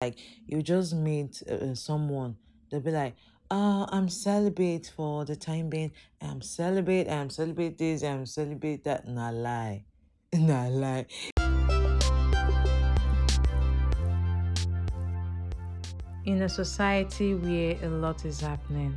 like 0.00 0.16
you 0.46 0.62
just 0.62 0.94
meet 0.94 1.42
uh, 1.50 1.74
someone 1.74 2.36
they'll 2.70 2.80
be 2.80 2.92
like 2.92 3.16
uh 3.50 3.84
i'm 3.90 4.08
celibate 4.08 4.92
for 4.94 5.24
the 5.24 5.34
time 5.34 5.68
being. 5.68 5.90
I'm 6.20 6.40
celibate 6.40 7.08
i'm 7.08 7.30
celibate 7.30 7.78
this 7.78 8.04
i'm 8.04 8.24
celibate 8.24 8.84
that. 8.84 9.08
Nah 9.08 9.30
lie. 9.30 9.82
Nah 10.32 10.68
lie. 10.68 11.06
In 16.26 16.42
a 16.42 16.48
society 16.48 17.34
where 17.34 17.76
a 17.82 17.88
lot 17.88 18.24
is 18.24 18.40
happening 18.40 18.94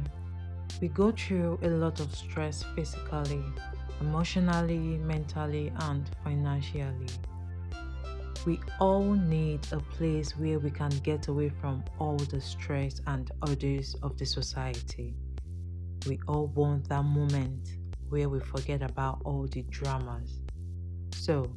we 0.81 0.87
go 0.89 1.11
through 1.11 1.57
a 1.63 1.67
lot 1.69 1.99
of 1.99 2.13
stress 2.15 2.63
physically 2.75 3.43
emotionally 4.01 4.99
mentally 4.99 5.73
and 5.79 6.07
financially 6.23 7.07
we 8.45 8.59
all 8.79 9.13
need 9.13 9.59
a 9.71 9.79
place 9.79 10.31
where 10.31 10.57
we 10.57 10.71
can 10.71 10.89
get 11.03 11.27
away 11.27 11.49
from 11.61 11.83
all 11.99 12.17
the 12.17 12.41
stress 12.41 12.99
and 13.05 13.29
orders 13.47 13.95
of 14.01 14.17
the 14.17 14.25
society. 14.25 15.13
We 16.07 16.19
all 16.27 16.47
want 16.47 16.89
that 16.89 17.03
moment 17.03 17.77
where 18.09 18.29
we 18.29 18.39
forget 18.39 18.81
about 18.81 19.21
all 19.25 19.45
the 19.45 19.61
dramas. 19.63 20.41
So, 21.13 21.55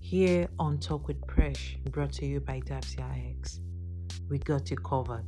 here 0.00 0.48
on 0.58 0.78
Talk 0.78 1.08
with 1.08 1.20
Presh, 1.26 1.82
brought 1.90 2.12
to 2.14 2.26
you 2.26 2.40
by 2.40 2.60
Davzia 2.60 3.36
X, 3.38 3.60
we 4.28 4.38
got 4.38 4.70
you 4.70 4.76
covered. 4.76 5.24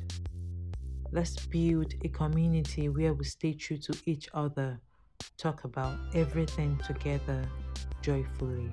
Let's 1.12 1.46
build 1.46 1.94
a 2.04 2.08
community 2.08 2.90
where 2.90 3.14
we 3.14 3.24
stay 3.24 3.54
true 3.54 3.78
to 3.78 3.96
each 4.04 4.28
other, 4.34 4.78
talk 5.38 5.64
about 5.64 5.96
everything 6.14 6.78
together 6.86 7.42
joyfully. 8.02 8.70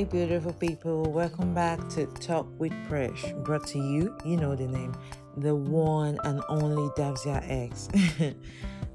Hi, 0.00 0.04
beautiful 0.04 0.54
people. 0.54 1.02
Welcome 1.12 1.52
back 1.52 1.86
to 1.90 2.06
Talk 2.06 2.46
with 2.58 2.72
Presh, 2.88 3.34
brought 3.44 3.66
to 3.66 3.78
you, 3.78 4.16
you 4.24 4.38
know 4.38 4.56
the 4.56 4.66
name, 4.66 4.94
the 5.36 5.54
one 5.54 6.18
and 6.24 6.40
only 6.48 6.88
Davzia 6.96 7.44
X. 7.46 7.90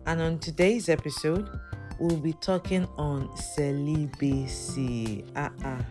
and 0.08 0.20
on 0.20 0.40
today's 0.40 0.90
episode, 0.90 1.48
we'll 2.00 2.18
be 2.18 2.34
talking 2.34 2.88
on 2.98 3.30
celibacy. 3.38 5.24
Ah, 5.36 5.52
uh-uh. 5.64 5.84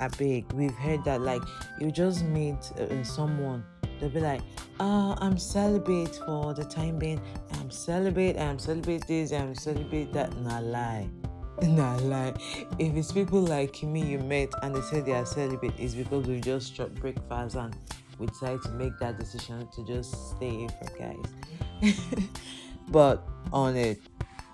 I 0.00 0.08
beg, 0.16 0.50
we've 0.54 0.72
heard 0.72 1.04
that 1.04 1.20
like 1.20 1.42
you 1.78 1.90
just 1.90 2.24
meet 2.24 2.56
uh, 2.80 3.04
someone, 3.04 3.62
they'll 4.00 4.08
be 4.08 4.20
like, 4.20 4.40
uh, 4.80 5.14
I'm 5.18 5.36
celibate 5.36 6.18
for 6.24 6.54
the 6.54 6.64
time 6.64 6.98
being. 6.98 7.20
I'm 7.60 7.70
celibate, 7.70 8.38
I'm 8.38 8.58
celibate 8.58 9.06
this, 9.06 9.30
I'm 9.30 9.54
celibate 9.54 10.14
that. 10.14 10.34
Nah, 10.38 10.60
lie 10.60 11.10
Nah, 11.62 11.96
like 11.96 12.36
if 12.78 12.96
it's 12.96 13.12
people 13.12 13.40
like 13.40 13.82
me 13.82 14.04
you 14.04 14.18
met 14.18 14.52
and 14.62 14.74
they 14.74 14.80
say 14.80 15.00
they 15.00 15.12
are 15.12 15.24
celibate, 15.24 15.72
it's 15.78 15.94
because 15.94 16.26
we 16.26 16.40
just 16.40 16.74
shot 16.74 16.92
breakfast 16.96 17.54
and 17.54 17.76
we 18.18 18.26
decided 18.26 18.62
to 18.62 18.70
make 18.70 18.98
that 18.98 19.18
decision 19.18 19.68
to 19.74 19.86
just 19.86 20.36
stay 20.36 20.66
for 20.66 20.98
guys. 20.98 21.94
but 22.88 23.26
on 23.52 23.76
a 23.76 23.96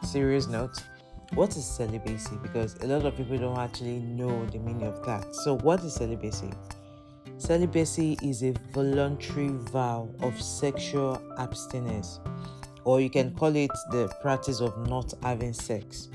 serious 0.05 0.47
note, 0.47 0.83
what 1.35 1.57
is 1.57 1.65
celibacy? 1.65 2.37
Because 2.43 2.77
a 2.83 2.87
lot 2.87 3.07
of 3.07 3.17
people 3.17 3.39
don't 3.39 3.59
actually 3.59 4.01
know 4.01 4.45
the 4.47 4.59
meaning 4.59 4.87
of 4.87 5.05
that. 5.07 5.35
So, 5.35 5.57
what 5.59 5.83
is 5.85 5.95
celibacy? 5.95 6.51
Celibacy 7.39 8.19
is 8.23 8.43
a 8.43 8.53
voluntary 8.73 9.49
vow 9.49 10.11
of 10.21 10.41
sexual 10.41 11.23
abstinence, 11.39 12.21
or 12.85 13.01
you 13.01 13.09
can 13.09 13.35
call 13.35 13.55
it 13.57 13.71
the 13.91 14.13
practice 14.21 14.61
of 14.61 14.77
not 14.89 15.15
having 15.23 15.55
sex 15.55 16.09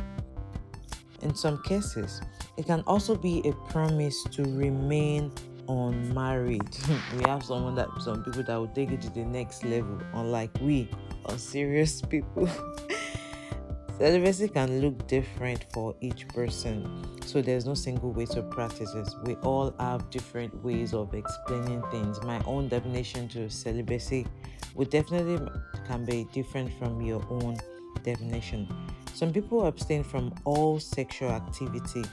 in 1.25 1.33
some 1.33 1.61
cases, 1.63 2.21
it 2.55 2.67
can 2.67 2.81
also 2.85 3.15
be 3.15 3.41
a 3.45 3.51
promise 3.71 4.23
to 4.31 4.43
remain 4.43 5.31
unmarried. 5.67 6.77
we 7.17 7.23
have 7.23 7.43
someone 7.43 7.73
that 7.75 7.89
some 7.99 8.23
people 8.23 8.43
that 8.43 8.55
will 8.55 8.67
take 8.67 8.91
it 8.91 9.01
to 9.01 9.09
the 9.09 9.25
next 9.25 9.65
level, 9.65 9.99
unlike 10.13 10.51
we, 10.61 10.87
are 11.25 11.37
serious 11.37 12.01
people. 12.01 12.47
Celibacy 13.97 14.49
can 14.49 14.81
look 14.81 15.07
different 15.07 15.65
for 15.73 15.95
each 15.99 16.27
person, 16.27 16.85
so 17.25 17.41
there's 17.41 17.65
no 17.65 17.73
single 17.73 18.11
way 18.11 18.25
to 18.27 18.43
practice 18.43 18.93
it. 18.93 19.07
We 19.23 19.35
all 19.35 19.73
have 19.79 20.09
different 20.11 20.53
ways 20.63 20.93
of 20.93 21.13
explaining 21.15 21.81
things. 21.89 22.21
My 22.21 22.39
own 22.45 22.67
definition 22.67 23.29
to 23.29 23.49
celibacy 23.49 24.27
would 24.75 24.89
definitely 24.91 25.39
can 25.87 26.05
be 26.05 26.27
different 26.33 26.77
from 26.77 27.01
your 27.01 27.25
own 27.29 27.57
definition. 28.05 28.67
Some 29.13 29.33
people 29.33 29.65
abstain 29.65 30.03
from 30.03 30.33
all 30.45 30.79
sexual 30.79 31.31
activity, 31.31 32.03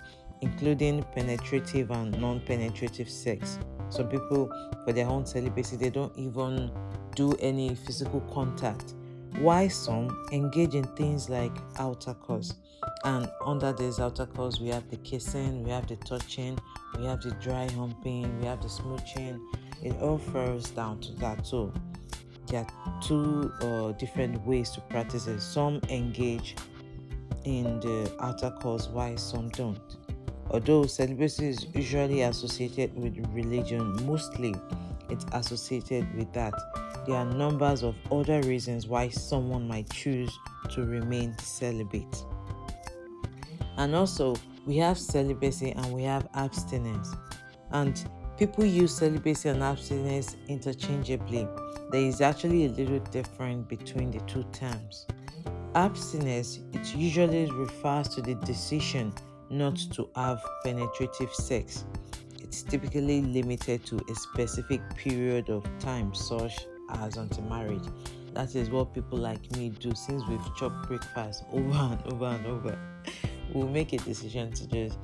including 0.41 1.05
penetrative 1.15 1.91
and 1.91 2.19
non 2.21 2.41
penetrative 2.41 3.09
sex. 3.09 3.59
Some 3.91 4.09
people, 4.09 4.51
for 4.85 4.93
their 4.93 5.07
own 5.07 5.27
celibacy, 5.27 5.77
they 5.77 5.91
don't 5.91 6.17
even 6.17 6.71
do 7.15 7.35
any 7.41 7.75
physical 7.75 8.21
contact. 8.33 8.95
Why 9.39 9.69
some 9.69 10.27
engage 10.33 10.75
in 10.75 10.85
things 10.97 11.29
like 11.29 11.57
outer 11.79 12.15
course? 12.15 12.55
And 13.05 13.29
under 13.45 13.73
this 13.73 14.01
outer 14.01 14.27
course, 14.27 14.61
we 14.61 14.69
have 14.69 14.89
the 14.91 14.97
kissing, 14.99 15.65
we 15.65 15.71
have 15.71 15.87
the 15.87 15.97
touching, 15.97 16.59
we 16.99 17.07
have 17.07 17.21
the 17.21 17.33
dry 17.33 17.69
humping, 17.73 18.39
we 18.41 18.47
have 18.47 18.63
the 18.63 18.69
smooching. 18.69 19.41
It 19.83 19.97
all 20.01 20.19
falls 20.19 20.71
down 20.71 21.01
to 21.01 21.13
that. 21.15 21.47
So, 21.47 21.73
there 22.53 22.61
are 22.61 23.01
two 23.01 23.51
uh, 23.63 23.93
different 23.93 24.47
ways 24.47 24.71
to 24.73 24.81
practice 24.83 25.27
it. 25.27 25.41
Some 25.41 25.81
engage 25.89 26.55
in 27.45 27.81
the 27.81 28.15
outer 28.21 28.51
course 28.51 28.89
why 28.89 29.17
some 29.17 29.49
don't. 29.49 29.81
Although 30.51 30.85
celibacy 30.85 31.49
is 31.49 31.67
usually 31.75 32.21
associated 32.23 32.95
with 32.95 33.17
religion, 33.33 33.97
mostly 34.05 34.55
it's 35.09 35.25
associated 35.33 36.15
with 36.15 36.31
that. 36.35 36.53
There 37.07 37.17
are 37.17 37.25
numbers 37.25 37.83
of 37.83 37.97
other 38.11 38.43
reasons 38.43 38.87
why 38.87 39.09
someone 39.09 39.67
might 39.67 39.91
choose 39.91 40.31
to 40.73 40.85
remain 40.85 41.35
celibate. 41.39 42.25
And 43.79 43.95
also, 43.95 44.37
we 44.67 44.77
have 44.77 44.99
celibacy 44.99 45.73
and 45.73 45.87
we 45.93 46.03
have 46.03 46.29
abstinence. 46.35 47.15
And 47.71 48.05
people 48.43 48.65
use 48.65 48.97
celibacy 48.97 49.49
and 49.51 49.63
abstinence 49.63 50.37
interchangeably. 50.49 51.47
There 51.93 52.01
is 52.01 52.21
actually 52.21 52.67
a 52.67 52.71
little 52.71 52.99
difference 53.13 53.69
between 53.69 54.11
the 54.11 54.19
two 54.23 54.43
terms. 54.53 55.07
Abstinence 55.77 56.59
it 56.73 56.93
usually 56.93 57.49
refers 57.53 58.09
to 58.09 58.21
the 58.21 58.35
decision 58.35 59.15
not 59.49 59.77
to 59.93 60.09
have 60.17 60.43
penetrative 60.65 61.33
sex. 61.33 61.85
It's 62.41 62.65
typically 62.65 63.23
limited 63.23 63.87
to 63.87 64.01
a 64.11 64.15
specific 64.17 64.81
period 64.97 65.49
of 65.49 65.63
time, 65.79 66.13
such 66.13 66.67
as 66.95 67.19
until 67.19 67.45
marriage. 67.45 67.87
That 68.33 68.57
is 68.57 68.71
what 68.71 68.93
people 68.93 69.19
like 69.19 69.53
me 69.53 69.69
do 69.69 69.95
since 69.95 70.21
we've 70.29 70.57
chopped 70.57 70.89
breakfast 70.89 71.45
over 71.53 71.79
and 71.79 72.13
over 72.13 72.25
and 72.25 72.47
over. 72.47 72.92
We'll 73.53 73.69
make 73.69 73.93
a 73.93 73.99
decision 73.99 74.53
to 74.53 74.67
just 74.67 74.99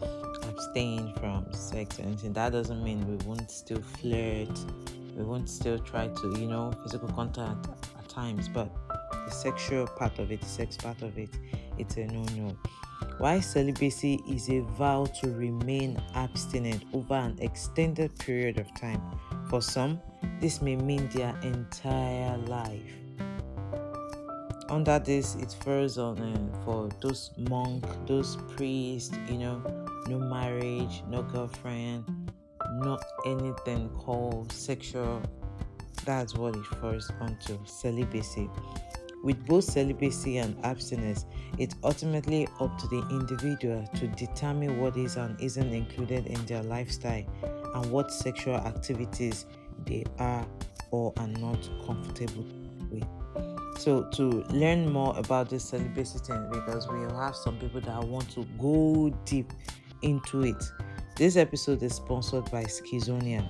abstain 0.49 1.15
from 1.15 1.47
sex 1.53 1.99
and 1.99 2.09
anything. 2.09 2.33
That 2.33 2.53
doesn't 2.53 2.83
mean 2.83 3.07
we 3.09 3.17
won't 3.27 3.51
still 3.51 3.83
flirt, 3.83 4.59
we 5.17 5.25
won't 5.25 5.49
still 5.49 5.79
try 5.79 6.09
to, 6.09 6.35
you 6.39 6.47
know, 6.47 6.73
physical 6.83 7.09
contact 7.09 7.69
at 7.99 8.09
times, 8.09 8.49
but 8.49 8.71
the 9.11 9.31
sexual 9.31 9.87
part 9.87 10.19
of 10.19 10.33
it, 10.33 10.41
the 10.41 10.47
sex 10.47 10.77
part 10.77 11.03
of 11.03 11.19
it, 11.19 11.31
it's 11.77 11.97
a 11.97 12.07
no 12.07 12.23
no. 12.37 12.57
Why 13.19 13.41
celibacy 13.41 14.21
is 14.29 14.49
a 14.49 14.61
vow 14.61 15.07
to 15.21 15.31
remain 15.31 16.01
abstinent 16.15 16.85
over 16.93 17.15
an 17.15 17.37
extended 17.41 18.17
period 18.19 18.59
of 18.59 18.73
time. 18.75 19.03
For 19.51 19.61
some, 19.61 20.01
this 20.41 20.63
may 20.63 20.77
mean 20.77 21.09
their 21.09 21.37
entire 21.43 22.37
life. 22.39 23.08
Under 24.71 24.99
this, 24.99 25.35
it 25.37 25.55
refers 25.59 25.97
on 25.97 26.19
uh, 26.19 26.65
for 26.65 26.91
those 27.01 27.31
monk, 27.39 27.87
those 28.07 28.37
priests, 28.55 29.17
you 29.29 29.39
know, 29.39 29.63
no 30.09 30.19
marriage, 30.19 31.03
no 31.09 31.23
girlfriend, 31.23 32.05
not 32.75 33.03
anything 33.25 33.89
called 33.91 34.53
sexual. 34.53 35.23
That's 36.05 36.35
what 36.35 36.55
it 36.55 36.71
refers 36.71 37.11
onto 37.21 37.59
celibacy. 37.65 38.51
With 39.25 39.45
both 39.47 39.65
celibacy 39.65 40.37
and 40.37 40.55
abstinence, 40.65 41.25
it's 41.57 41.75
ultimately 41.83 42.47
up 42.61 42.79
to 42.79 42.87
the 42.89 43.07
individual 43.11 43.87
to 43.97 44.07
determine 44.09 44.79
what 44.81 44.97
is 44.97 45.17
and 45.17 45.41
isn't 45.41 45.73
included 45.73 46.27
in 46.27 46.45
their 46.47 46.63
lifestyle 46.63 47.25
and 47.75 47.91
what 47.91 48.13
sexual 48.13 48.57
activities 48.57 49.47
they 49.87 50.05
are 50.19 50.47
or 50.91 51.13
are 51.17 51.27
not 51.27 51.69
comfortable 51.87 52.47
with. 52.91 53.05
So, 53.79 54.03
to 54.15 54.45
learn 54.51 54.91
more 54.93 55.17
about 55.17 55.51
this 55.51 55.63
celibacy 55.63 56.19
thing, 56.19 56.49
because 56.51 56.89
we 56.89 56.99
have 56.99 57.37
some 57.37 57.59
people 57.59 57.81
that 57.83 58.03
want 58.03 58.29
to 58.31 58.45
go 58.59 59.11
deep 59.25 59.53
into 60.03 60.43
it, 60.43 60.65
this 61.17 61.37
episode 61.37 61.81
is 61.85 61.95
sponsored 61.95 62.51
by 62.51 62.65
Skillzonia. 62.65 63.49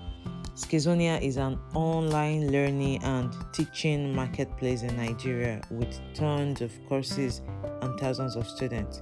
Skillzonia 0.55 1.19
is 1.23 1.39
an 1.39 1.59
online 1.73 2.53
learning 2.53 3.03
and 3.05 3.33
teaching 3.55 4.15
marketplace 4.15 4.83
in 4.83 4.95
Nigeria 4.99 5.63
with 5.71 5.99
tons 6.13 6.61
of 6.61 6.73
courses 6.91 7.41
and 7.81 7.99
thousands 7.99 8.37
of 8.37 8.47
students. 8.47 9.01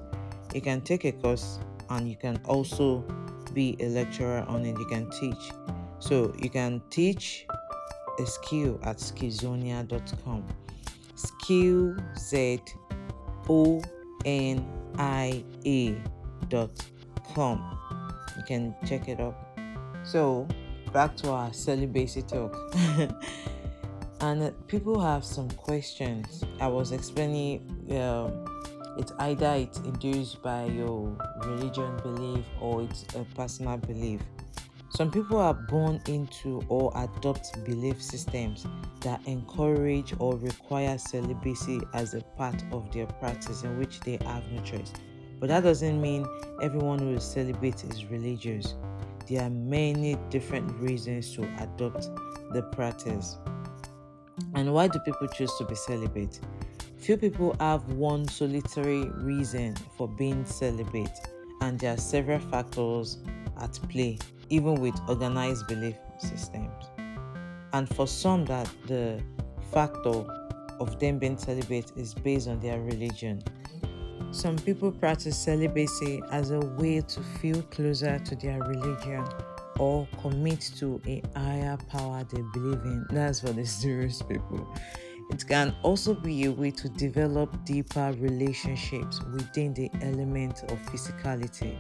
You 0.55 0.61
can 0.61 0.81
take 0.81 1.05
a 1.07 1.13
course 1.13 1.59
and 1.91 2.09
you 2.09 2.15
can 2.15 2.41
also 2.45 3.05
be 3.53 3.77
a 3.81 3.89
lecturer 3.89 4.45
on 4.47 4.65
it. 4.65 4.79
You 4.79 4.87
can 4.87 5.11
teach. 5.11 5.51
So 5.99 6.33
you 6.39 6.51
can 6.51 6.83
teach 6.89 7.49
a 8.21 8.27
skill 8.27 8.79
at 8.85 8.99
skillzonia.com. 8.99 10.66
Skill 11.17 11.97
Z 12.19 12.61
O 13.49 13.83
N 14.25 14.67
I 14.99 15.45
A 15.65 15.97
dot 16.49 16.71
com. 17.35 17.79
You 18.37 18.43
can 18.45 18.75
check 18.87 19.09
it 19.09 19.21
up. 19.21 19.59
So 20.05 20.47
back 20.93 21.17
to 21.19 21.31
our 21.31 21.53
celibacy 21.53 22.23
talk. 22.23 22.57
and 24.21 24.43
uh, 24.43 24.51
people 24.67 25.01
have 25.01 25.25
some 25.25 25.51
questions. 25.51 26.45
I 26.61 26.69
was 26.69 26.93
explaining 26.93 27.61
um, 27.91 28.45
it's 28.99 29.13
either 29.19 29.53
it's 29.57 29.79
induced 29.81 30.43
by 30.43 30.65
your 30.65 31.17
religion 31.45 31.97
belief 32.03 32.45
or 32.61 32.83
it's 32.83 33.05
a 33.15 33.25
personal 33.35 33.77
belief. 33.77 34.21
Some 34.97 35.11
people 35.11 35.37
are 35.37 35.53
born 35.53 36.01
into 36.07 36.63
or 36.71 36.91
adopt 36.97 37.63
belief 37.67 38.03
systems 38.03 38.67
that 39.03 39.21
encourage 39.27 40.15
or 40.19 40.39
require 40.39 40.97
celibacy 40.97 41.83
as 41.93 42.15
a 42.15 42.23
part 42.39 42.65
of 42.73 42.91
their 42.95 43.05
practice 43.05 43.63
in 43.63 43.79
which 43.79 44.01
they 44.01 44.19
have 44.25 44.51
no 44.51 44.63
choice. 44.63 44.95
But 45.39 45.51
that 45.51 45.65
doesn't 45.65 46.01
mean 46.01 46.25
everyone 46.63 47.01
who 47.01 47.11
is 47.11 47.25
celibate 47.25 47.85
is 47.85 48.07
religious. 48.07 48.75
There 49.29 49.43
are 49.43 49.51
many 49.51 50.17
different 50.31 50.73
reasons 50.81 51.31
to 51.35 51.43
adopt 51.59 52.09
the 52.55 52.63
practice. 52.73 53.37
And 54.55 54.73
why 54.73 54.89
do 54.89 54.99
people 55.01 55.29
choose 55.29 55.53
to 55.59 55.67
be 55.67 55.75
celibate? 55.75 56.41
Few 56.97 57.19
people 57.19 57.55
have 57.61 57.87
one 57.93 58.27
solitary 58.29 59.11
reason 59.11 59.77
for 59.99 60.09
being 60.09 60.47
celibate, 60.47 61.19
and 61.61 61.79
there 61.79 61.93
are 61.93 61.99
several 61.99 62.39
factors 62.39 63.19
at 63.61 63.79
play, 63.91 64.19
even 64.49 64.81
with 64.81 64.99
organized 65.09 65.67
belief 65.67 65.97
systems. 66.19 66.85
And 67.73 67.89
for 67.95 68.07
some, 68.07 68.45
that 68.47 68.69
the 68.87 69.23
factor 69.73 70.25
of 70.81 70.99
them 71.01 71.19
being 71.19 71.39
celibate 71.39 71.93
is 71.97 72.15
based 72.15 72.49
on 72.49 72.61
their 72.61 72.81
religion. 72.81 73.43
Some 74.31 74.57
people 74.57 74.93
practice 74.93 75.37
celibacy 75.39 76.23
as 76.31 76.51
a 76.51 76.61
way 76.61 77.01
to 77.01 77.21
feel 77.41 77.63
closer 77.65 78.19
to 78.19 78.37
their 78.37 78.61
religion 78.63 79.25
or 79.79 80.09
commit 80.21 80.61
to 80.79 81.01
a 81.07 81.23
higher 81.39 81.77
power 81.89 82.25
they 82.25 82.43
believe 82.53 82.83
in. 82.85 83.07
That's 83.11 83.41
for 83.41 83.53
the 83.53 83.65
serious 83.65 84.23
people. 84.23 84.67
It 85.31 85.47
can 85.47 85.75
also 85.83 86.15
be 86.15 86.45
a 86.45 86.53
way 86.53 86.71
to 86.71 86.89
develop 86.89 87.65
deeper 87.65 88.15
relationships 88.19 89.21
within 89.33 89.75
the 89.75 89.91
element 90.01 90.63
of 90.65 90.79
physicality. 90.87 91.77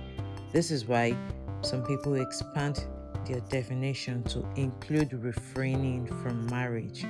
This 0.52 0.70
is 0.70 0.86
why 0.86 1.16
some 1.62 1.82
people 1.84 2.14
expand 2.14 2.86
their 3.26 3.40
definition 3.40 4.22
to 4.24 4.46
include 4.56 5.12
refraining 5.12 6.06
from 6.22 6.46
marriage. 6.46 7.04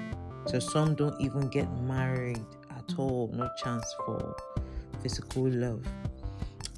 So 0.46 0.58
some 0.58 0.94
don't 0.94 1.20
even 1.20 1.48
get 1.48 1.70
married 1.82 2.44
at 2.70 2.98
all, 2.98 3.31
no 3.34 3.48
chance 3.62 3.84
for 4.04 4.37
physical 5.02 5.48
love. 5.48 5.84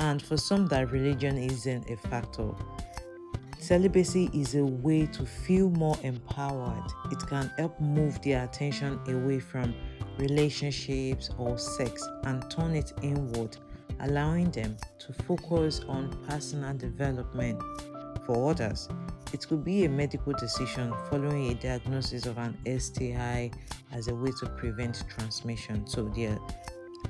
And 0.00 0.22
for 0.22 0.36
some, 0.36 0.66
that 0.68 0.90
religion 0.90 1.36
isn't 1.36 1.90
a 1.90 1.96
factor. 2.08 2.50
Celibacy 3.58 4.30
is 4.32 4.54
a 4.54 4.64
way 4.64 5.06
to 5.06 5.26
feel 5.26 5.68
more 5.70 5.96
empowered. 6.02 6.90
It 7.10 7.18
can 7.26 7.50
help 7.58 7.78
move 7.80 8.20
their 8.22 8.44
attention 8.44 9.00
away 9.08 9.40
from 9.40 9.74
relationships 10.18 11.30
or 11.36 11.58
sex 11.58 12.06
and 12.24 12.48
turn 12.50 12.74
it 12.74 12.92
inward, 13.02 13.56
allowing 14.00 14.50
them 14.50 14.76
to 14.98 15.12
focus 15.24 15.80
on 15.88 16.16
personal 16.28 16.74
development. 16.76 17.62
For 18.24 18.50
others, 18.50 18.88
it 19.32 19.46
could 19.46 19.64
be 19.64 19.84
a 19.84 19.88
medical 19.88 20.32
decision 20.32 20.92
following 21.10 21.50
a 21.50 21.54
diagnosis 21.54 22.26
of 22.26 22.38
an 22.38 22.56
STI 22.78 23.50
as 23.92 24.08
a 24.08 24.14
way 24.14 24.30
to 24.40 24.46
prevent 24.56 25.04
transmission. 25.08 25.86
So 25.86 26.04
they're 26.14 26.38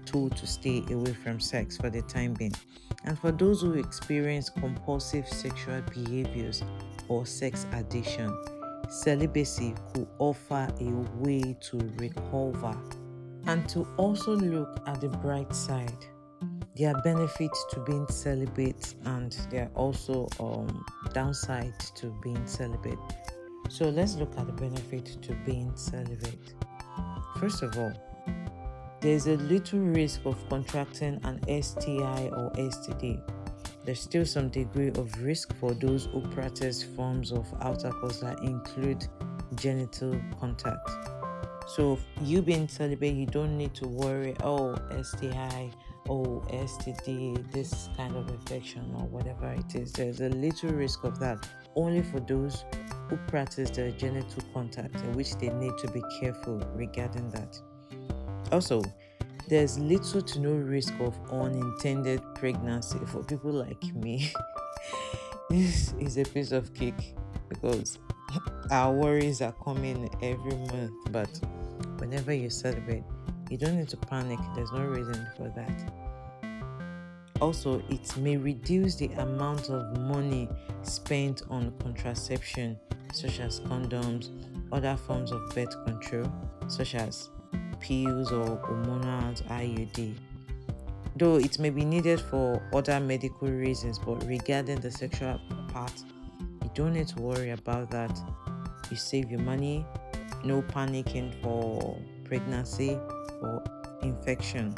told 0.05 0.37
to 0.37 0.46
stay 0.46 0.85
away 0.90 1.12
from 1.12 1.40
sex 1.40 1.76
for 1.76 1.90
the 1.90 2.02
time 2.02 2.35
being. 2.35 2.55
And 3.05 3.19
for 3.19 3.31
those 3.31 3.62
who 3.62 3.75
experience 3.75 4.49
compulsive 4.50 5.29
sexual 5.29 5.82
behaviors 5.82 6.62
or 7.08 7.26
sex 7.26 7.67
addiction, 7.73 8.37
celibacy 8.88 9.75
could 9.93 10.08
offer 10.19 10.69
a 10.81 10.90
way 11.19 11.56
to 11.61 11.79
recover 11.96 12.76
and 13.46 13.69
to 13.69 13.87
also 13.96 14.37
look 14.37 14.81
at 14.87 15.00
the 15.00 15.08
bright 15.08 15.55
side. 15.55 16.06
There 16.78 16.94
are 16.94 17.02
benefits 17.02 17.66
to 17.70 17.80
being 17.80 18.06
celibate, 18.08 18.94
and 19.04 19.32
there 19.50 19.64
are 19.64 19.70
also 19.75 20.28
um, 20.38 20.84
downsides 21.08 21.92
to 21.94 22.16
being 22.22 22.46
celibate. 22.46 23.00
So 23.69 23.88
let's 23.88 24.14
look 24.14 24.32
at 24.38 24.46
the 24.46 24.52
benefit 24.52 25.20
to 25.22 25.34
being 25.44 25.75
celibate. 25.75 26.54
First 27.40 27.64
of 27.64 27.76
all, 27.76 27.92
there's 29.00 29.26
a 29.26 29.34
little 29.38 29.80
risk 29.80 30.25
of 30.25 30.36
contracting 30.48 31.20
an 31.25 31.40
STI 31.62 32.28
or 32.28 32.52
STD. 32.54 33.22
There's 33.84 34.00
still 34.00 34.25
some 34.25 34.48
degree 34.48 34.90
of 34.90 35.20
risk 35.20 35.56
for 35.56 35.75
those 35.75 36.06
who 36.06 36.20
practice 36.28 36.84
forms 36.84 37.32
of 37.32 37.52
intercourse 37.66 38.20
that 38.20 38.38
include 38.44 39.04
genital 39.56 40.20
contact. 40.38 40.88
So, 41.66 41.98
you 42.22 42.40
being 42.40 42.69
celibate, 42.69 43.14
you 43.14 43.26
don't 43.26 43.58
need 43.58 43.75
to 43.75 43.88
worry, 43.88 44.36
oh, 44.44 44.76
STI, 45.02 45.70
oh, 46.08 46.43
STD, 46.50 47.50
this 47.52 47.88
kind 47.96 48.16
of 48.16 48.28
infection, 48.28 48.90
or 48.99 49.06
whatever 49.06 49.52
it 49.52 49.75
is. 49.75 49.93
There's 49.93 50.20
a 50.20 50.28
little 50.28 50.70
risk 50.70 51.05
of 51.05 51.19
that 51.20 51.49
only 51.76 52.02
for 52.02 52.20
those 52.20 52.64
who 53.08 53.16
practice 53.28 53.70
the 53.70 53.93
genital 53.93 54.43
contact, 54.52 54.96
in 54.96 55.12
which 55.14 55.37
they 55.37 55.49
need 55.50 55.76
to 55.78 55.90
be 55.90 56.02
careful 56.20 56.58
regarding 56.75 57.28
that. 57.31 57.60
Also, 58.52 58.82
there's 59.49 59.78
little 59.78 60.20
to 60.20 60.40
no 60.40 60.52
risk 60.52 60.94
of 61.00 61.19
unintended 61.31 62.20
pregnancy 62.34 62.99
for 63.06 63.22
people 63.22 63.52
like 63.52 63.94
me. 63.94 64.32
this 65.50 65.94
is 65.99 66.19
a 66.19 66.25
piece 66.25 66.52
of 66.52 66.75
cake 66.75 67.14
because 67.49 67.99
our 68.70 68.93
worries 68.93 69.40
are 69.40 69.54
coming 69.64 70.11
every 70.22 70.56
month, 70.56 70.93
but 71.11 71.40
whenever 71.99 72.32
you 72.32 72.50
celebrate, 72.50 73.04
you 73.50 73.56
don't 73.56 73.76
need 73.76 73.88
to 73.88 73.96
panic. 73.96 74.38
There's 74.54 74.72
no 74.72 74.84
reason 74.84 75.26
for 75.36 75.48
that. 75.56 75.92
Also, 77.40 77.82
it 77.88 78.16
may 78.16 78.37
reduce 78.37 78.96
the 78.96 79.06
amount 79.14 79.70
of 79.70 79.96
money 80.00 80.49
spent 80.82 81.42
on 81.50 81.73
contraception, 81.80 82.78
such 83.12 83.40
as 83.40 83.61
condoms, 83.61 84.30
other 84.73 84.96
forms 84.96 85.30
of 85.30 85.49
birth 85.54 85.84
control, 85.84 86.30
such 86.66 86.94
as 86.94 87.30
pills 87.80 88.32
or 88.32 88.58
hormonal 88.58 89.40
IUD. 89.49 90.14
Though 91.16 91.37
it 91.37 91.58
may 91.58 91.70
be 91.70 91.84
needed 91.84 92.20
for 92.20 92.62
other 92.73 93.00
medical 93.00 93.49
reasons, 93.49 93.99
but 93.99 94.25
regarding 94.26 94.80
the 94.80 94.90
sexual 94.90 95.40
part, 95.68 95.92
you 96.40 96.70
don't 96.75 96.92
need 96.92 97.08
to 97.08 97.23
worry 97.23 97.50
about 97.50 97.90
that. 97.92 98.18
You 98.90 98.96
save 98.96 99.30
your 99.30 99.40
money, 99.40 99.87
no 100.44 100.62
panicking 100.62 101.40
for 101.42 101.99
pregnancy 102.25 102.99
or 103.40 103.62
infection. 104.02 104.75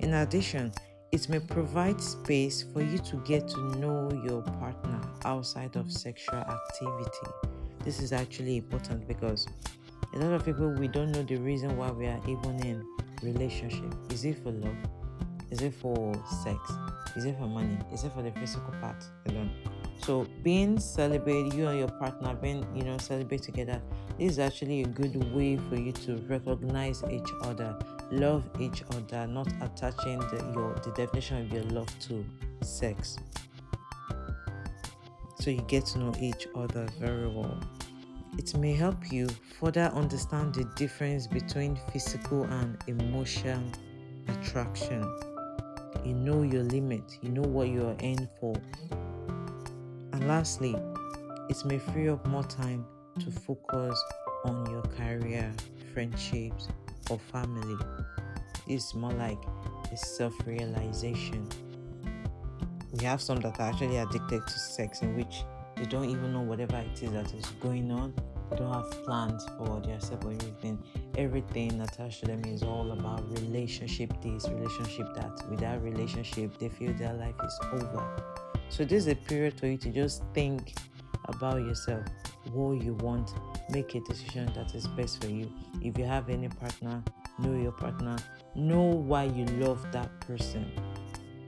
In 0.00 0.14
addition, 0.14 0.72
it 1.12 1.28
may 1.28 1.40
provide 1.40 2.00
space 2.00 2.64
for 2.72 2.82
you 2.82 2.98
to 2.98 3.16
get 3.26 3.48
to 3.48 3.76
know 3.78 4.10
your 4.24 4.42
partner 4.42 5.00
outside 5.24 5.76
of 5.76 5.90
sexual 5.90 6.38
activity. 6.38 7.26
This 7.84 8.00
is 8.00 8.12
actually 8.12 8.58
important 8.58 9.08
because 9.08 9.46
a 10.14 10.18
lot 10.18 10.32
of 10.32 10.44
people 10.44 10.68
we 10.70 10.88
don't 10.88 11.12
know 11.12 11.22
the 11.22 11.36
reason 11.36 11.76
why 11.76 11.90
we 11.90 12.06
are 12.06 12.20
even 12.28 12.64
in 12.64 12.84
relationship. 13.22 13.94
Is 14.10 14.24
it 14.24 14.42
for 14.42 14.52
love? 14.52 14.76
Is 15.50 15.62
it 15.62 15.74
for 15.74 16.14
sex? 16.44 16.58
Is 17.16 17.24
it 17.24 17.36
for 17.38 17.46
money? 17.46 17.78
Is 17.92 18.04
it 18.04 18.12
for 18.12 18.22
the 18.22 18.30
physical 18.32 18.72
part 18.80 19.04
alone 19.26 19.50
so 20.04 20.26
being 20.42 20.78
celibate 20.78 21.52
you 21.54 21.66
and 21.68 21.78
your 21.78 21.88
partner 21.88 22.34
being 22.34 22.66
you 22.74 22.84
know 22.84 22.96
celebrate 22.98 23.42
together 23.42 23.80
is 24.18 24.38
actually 24.38 24.82
a 24.82 24.86
good 24.86 25.16
way 25.34 25.56
for 25.68 25.76
you 25.76 25.92
to 25.92 26.16
recognize 26.28 27.02
each 27.10 27.28
other 27.42 27.76
love 28.10 28.48
each 28.58 28.82
other 28.94 29.26
not 29.26 29.48
attaching 29.62 30.18
the, 30.18 30.52
your 30.54 30.74
the 30.84 30.92
definition 30.96 31.38
of 31.38 31.52
your 31.52 31.64
love 31.64 31.88
to 31.98 32.24
sex 32.62 33.18
so 35.38 35.50
you 35.50 35.62
get 35.68 35.86
to 35.86 35.98
know 35.98 36.12
each 36.20 36.46
other 36.54 36.86
very 36.98 37.28
well 37.28 37.58
it 38.38 38.56
may 38.56 38.72
help 38.72 39.12
you 39.12 39.28
further 39.60 39.90
understand 39.94 40.54
the 40.54 40.64
difference 40.76 41.26
between 41.26 41.78
physical 41.92 42.44
and 42.44 42.78
emotional 42.86 43.62
attraction. 44.28 45.02
You 46.04 46.14
know 46.14 46.42
your 46.42 46.62
limit, 46.62 47.18
you 47.22 47.30
know 47.30 47.42
what 47.42 47.68
you 47.68 47.86
are 47.86 47.96
in 48.00 48.28
for. 48.40 48.54
And 50.20 50.28
lastly, 50.28 50.76
it 51.48 51.64
may 51.64 51.78
free 51.78 52.10
up 52.10 52.26
more 52.26 52.44
time 52.44 52.84
to 53.20 53.30
focus 53.30 53.98
on 54.44 54.70
your 54.70 54.82
career, 54.82 55.50
friendships, 55.94 56.68
or 57.08 57.18
family. 57.32 57.78
It's 58.68 58.94
more 58.94 59.12
like 59.12 59.38
a 59.90 59.96
self 59.96 60.34
realization. 60.46 61.48
We 62.92 63.06
have 63.06 63.22
some 63.22 63.40
that 63.40 63.58
are 63.58 63.70
actually 63.70 63.96
addicted 63.96 64.46
to 64.46 64.58
sex, 64.58 65.00
in 65.00 65.16
which 65.16 65.42
they 65.76 65.86
don't 65.86 66.10
even 66.10 66.34
know 66.34 66.42
whatever 66.42 66.76
it 66.76 67.02
is 67.02 67.12
that 67.12 67.32
is 67.32 67.46
going 67.58 67.90
on. 67.90 68.12
They 68.50 68.56
don't 68.56 68.74
have 68.74 68.90
plans 69.04 69.46
for 69.56 69.80
themselves 69.80 70.26
or 70.26 70.32
anything. 70.32 70.84
Everything 71.16 71.80
attached 71.80 72.20
to 72.20 72.26
them 72.26 72.44
is 72.44 72.62
all 72.62 72.92
about 72.92 73.26
relationship 73.40 74.12
this, 74.20 74.46
relationship 74.50 75.14
that. 75.14 75.40
Without 75.48 75.82
relationship, 75.82 76.58
they 76.58 76.68
feel 76.68 76.92
their 76.92 77.14
life 77.14 77.36
is 77.42 77.58
over. 77.72 78.49
So 78.70 78.84
this 78.84 79.04
is 79.04 79.08
a 79.08 79.16
period 79.16 79.58
for 79.58 79.66
you 79.66 79.76
to 79.78 79.90
just 79.90 80.22
think 80.32 80.74
about 81.24 81.56
yourself, 81.56 82.06
what 82.52 82.80
you 82.80 82.94
want, 82.94 83.34
make 83.68 83.96
a 83.96 84.00
decision 84.00 84.50
that 84.54 84.76
is 84.76 84.86
best 84.86 85.20
for 85.20 85.28
you. 85.28 85.52
If 85.82 85.98
you 85.98 86.04
have 86.04 86.30
any 86.30 86.48
partner, 86.48 87.02
know 87.40 87.60
your 87.60 87.72
partner, 87.72 88.16
know 88.54 88.82
why 88.82 89.24
you 89.24 89.44
love 89.58 89.84
that 89.90 90.08
person. 90.20 90.70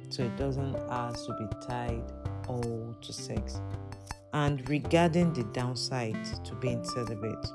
So 0.08 0.24
it 0.24 0.36
doesn't 0.36 0.74
have 0.90 1.14
to 1.14 1.36
be 1.38 1.66
tied 1.66 2.02
all 2.48 2.94
to 3.00 3.12
sex. 3.12 3.60
And 4.34 4.68
regarding 4.68 5.32
the 5.32 5.44
downside 5.44 6.18
to 6.44 6.54
being 6.56 6.84
celibate, 6.84 7.46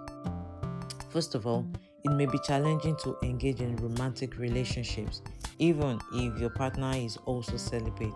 first 1.09 1.35
of 1.35 1.45
all, 1.45 1.67
it 2.05 2.11
may 2.11 2.25
be 2.25 2.39
challenging 2.45 2.95
to 3.03 3.17
engage 3.21 3.59
in 3.59 3.75
romantic 3.75 4.37
relationships, 4.37 5.21
even 5.59 5.99
if 6.13 6.39
your 6.39 6.51
partner 6.51 6.93
is 6.95 7.17
also 7.25 7.57
celibate. 7.57 8.13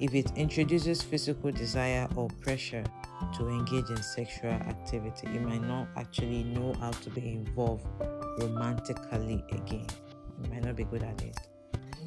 If 0.00 0.14
it 0.14 0.30
introduces 0.36 1.02
physical 1.02 1.50
desire 1.50 2.08
or 2.14 2.28
pressure 2.40 2.84
to 3.36 3.48
engage 3.48 3.90
in 3.90 4.02
sexual 4.02 4.50
activity, 4.50 5.28
you 5.32 5.40
might 5.40 5.62
not 5.62 5.88
actually 5.96 6.44
know 6.44 6.72
how 6.74 6.90
to 6.90 7.10
be 7.10 7.32
involved 7.32 7.86
romantically 8.38 9.44
again. 9.50 9.86
You 10.42 10.50
might 10.50 10.64
not 10.64 10.76
be 10.76 10.84
good 10.84 11.02
at 11.02 11.20
it. 11.22 11.36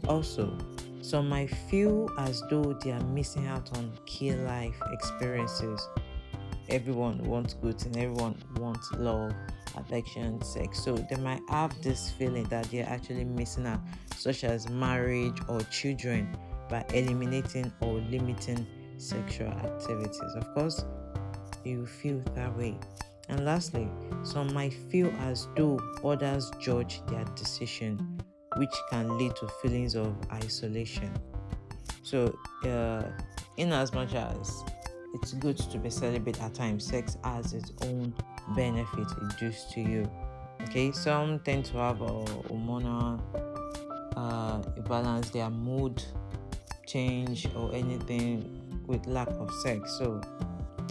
Also, 0.07 0.57
some 1.01 1.29
might 1.29 1.49
feel 1.69 2.09
as 2.17 2.41
though 2.49 2.73
they 2.81 2.91
are 2.91 3.03
missing 3.05 3.47
out 3.47 3.75
on 3.77 3.91
key 4.05 4.33
life 4.33 4.75
experiences. 4.93 5.85
Everyone 6.69 7.17
wants 7.23 7.55
good 7.55 7.83
and 7.85 7.97
everyone 7.97 8.37
wants 8.57 8.89
love, 8.93 9.33
affection, 9.75 10.41
sex. 10.41 10.81
So 10.83 10.95
they 10.95 11.17
might 11.17 11.41
have 11.49 11.79
this 11.81 12.11
feeling 12.11 12.45
that 12.45 12.69
they're 12.71 12.87
actually 12.87 13.25
missing 13.25 13.65
out, 13.65 13.81
such 14.15 14.43
as 14.43 14.69
marriage 14.69 15.37
or 15.49 15.61
children, 15.63 16.37
by 16.71 16.83
eliminating 16.93 17.71
or 17.81 17.99
limiting 18.09 18.65
sexual 18.97 19.49
activities. 19.49 20.35
Of 20.35 20.51
course, 20.55 20.85
you 21.63 21.85
feel 21.85 22.19
that 22.35 22.57
way. 22.57 22.77
And 23.29 23.45
lastly, 23.45 23.87
some 24.23 24.53
might 24.53 24.73
feel 24.73 25.11
as 25.19 25.47
though 25.55 25.79
others 26.03 26.49
judge 26.59 27.01
their 27.07 27.23
decision, 27.35 28.19
which 28.57 28.73
can 28.89 29.17
lead 29.17 29.35
to 29.35 29.47
feelings 29.61 29.95
of 29.95 30.15
isolation. 30.31 31.11
So, 32.03 32.35
uh, 32.65 33.03
in 33.57 33.71
as 33.73 33.93
much 33.93 34.15
as 34.15 34.63
it's 35.13 35.33
good 35.33 35.57
to 35.57 35.77
be 35.77 35.89
celibate 35.89 36.41
at 36.41 36.53
times, 36.53 36.85
sex 36.85 37.17
has 37.23 37.53
its 37.53 37.71
own 37.83 38.13
benefit 38.55 39.07
it 39.11 39.37
does 39.39 39.65
to 39.73 39.81
you. 39.81 40.09
Okay, 40.63 40.91
some 40.91 41.39
tend 41.39 41.65
to 41.65 41.77
have 41.77 42.01
a 42.01 42.05
hormonal 42.05 43.21
uh, 44.15 44.59
balance, 44.81 45.29
their 45.29 45.49
mood 45.49 46.03
change 46.91 47.47
or 47.55 47.73
anything 47.73 48.83
with 48.87 49.05
lack 49.07 49.29
of 49.29 49.51
sex. 49.63 49.97
So 49.97 50.21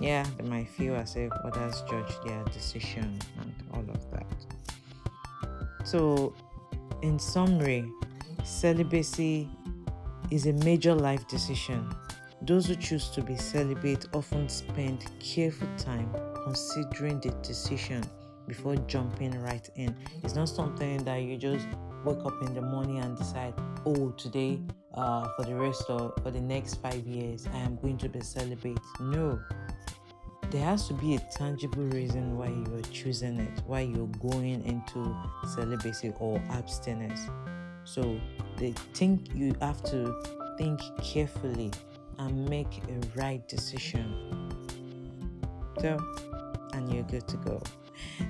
yeah, 0.01 0.25
they 0.39 0.49
might 0.49 0.69
feel 0.69 0.97
as 0.97 1.17
if 1.17 1.31
others 1.45 1.83
judge 1.89 2.13
their 2.25 2.43
decision 2.45 3.19
and 3.41 3.55
all 3.75 3.81
of 3.81 4.11
that. 4.13 4.27
So, 5.85 6.35
in 7.03 7.19
summary, 7.19 7.85
celibacy 8.45 9.49
is 10.31 10.47
a 10.47 10.53
major 10.65 10.95
life 10.95 11.27
decision. 11.29 11.89
Those 12.43 12.67
who 12.67 12.77
choose 12.77 13.09
to 13.11 13.23
be 13.23 13.37
celibate 13.37 14.07
often 14.15 14.49
spend 14.49 15.05
careful 15.21 15.69
time 15.77 16.15
considering 16.45 17.21
the 17.21 17.31
decision 17.43 18.03
before 18.47 18.77
jumping 18.87 19.39
right 19.43 19.69
in. 19.77 19.95
It's 20.23 20.35
not 20.35 20.49
something 20.49 21.05
that 21.05 21.23
you 21.23 21.37
just 21.37 21.67
wake 22.05 22.25
up 22.25 22.43
in 22.43 22.55
the 22.55 22.63
morning 22.63 22.99
and 22.99 23.17
decide, 23.17 23.55
oh, 23.87 24.11
today, 24.11 24.61
uh, 24.95 25.29
for 25.37 25.45
the 25.45 25.55
rest 25.55 25.85
of 25.89 26.13
for 26.23 26.31
the 26.31 26.41
next 26.41 26.75
five 26.77 27.07
years, 27.07 27.47
I 27.53 27.59
am 27.59 27.77
going 27.77 27.99
to 27.99 28.09
be 28.09 28.21
celibate. 28.21 28.79
No, 29.01 29.41
there 30.51 30.65
has 30.65 30.89
to 30.89 30.95
be 30.95 31.15
a 31.15 31.21
tangible 31.33 31.85
reason 31.85 32.37
why 32.37 32.49
you're 32.49 32.83
choosing 32.91 33.39
it, 33.39 33.63
why 33.67 33.83
you're 33.83 34.09
going 34.19 34.65
into 34.65 35.17
celibacy 35.55 36.13
or 36.19 36.43
abstinence. 36.51 37.29
So 37.85 38.21
they 38.57 38.73
think 38.95 39.35
you 39.35 39.55
have 39.61 39.83
to 39.85 40.15
think 40.59 40.81
carefully 41.03 41.71
and 42.19 42.49
make 42.49 42.83
a 42.89 43.19
right 43.19 43.47
decision. 43.49 44.51
So, 45.81 45.99
and 46.73 46.93
you're 46.93 47.05
good 47.05 47.27
to 47.29 47.37
go. 47.39 47.63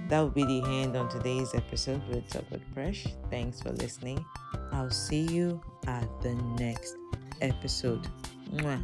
That 0.08 0.20
will 0.20 0.30
be 0.30 0.44
the 0.44 0.62
end 0.64 0.96
on 0.96 1.08
today's 1.08 1.54
episode 1.54 2.02
with 2.08 2.28
Talk 2.28 2.50
with 2.50 2.62
Presh. 2.74 3.12
Thanks 3.30 3.60
for 3.60 3.70
listening. 3.70 4.24
I'll 4.72 4.90
see 4.90 5.22
you 5.22 5.60
at 5.86 6.08
the 6.22 6.34
next 6.58 6.96
episode. 7.40 8.06
Mwah. 8.54 8.82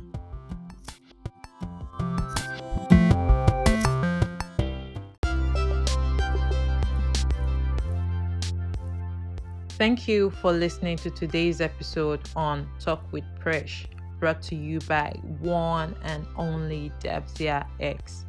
Thank 9.79 10.09
you 10.09 10.31
for 10.31 10.53
listening 10.53 10.97
to 10.99 11.11
today's 11.11 11.61
episode 11.61 12.21
on 12.35 12.67
Talk 12.81 13.03
with 13.13 13.25
Presh, 13.39 13.87
brought 14.19 14.41
to 14.43 14.55
you 14.55 14.81
by 14.81 15.15
one 15.41 15.95
and 16.03 16.27
only 16.37 16.91
Davzia 17.01 17.67
X. 17.79 18.26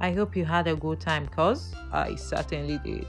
I 0.00 0.12
hope 0.12 0.36
you 0.36 0.44
had 0.44 0.66
a 0.68 0.76
good 0.76 1.00
time, 1.00 1.26
cause 1.26 1.74
I 1.92 2.14
certainly 2.16 2.78
did. 2.78 3.06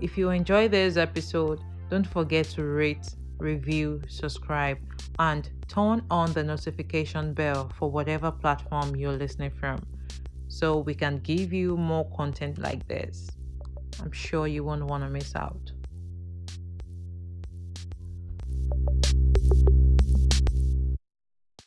If 0.00 0.18
you 0.18 0.30
enjoyed 0.30 0.70
this 0.70 0.96
episode, 0.96 1.60
don't 1.90 2.06
forget 2.06 2.46
to 2.50 2.64
rate, 2.64 3.14
review, 3.38 4.02
subscribe, 4.08 4.78
and 5.18 5.48
turn 5.68 6.02
on 6.10 6.32
the 6.32 6.44
notification 6.44 7.34
bell 7.34 7.70
for 7.76 7.90
whatever 7.90 8.30
platform 8.30 8.94
you're 8.96 9.12
listening 9.12 9.50
from 9.50 9.80
so 10.48 10.78
we 10.78 10.94
can 10.94 11.18
give 11.18 11.52
you 11.52 11.76
more 11.76 12.10
content 12.16 12.58
like 12.58 12.86
this. 12.88 13.30
I'm 14.02 14.12
sure 14.12 14.46
you 14.46 14.64
won't 14.64 14.84
want 14.84 15.04
to 15.04 15.10
miss 15.10 15.34
out. 15.36 15.72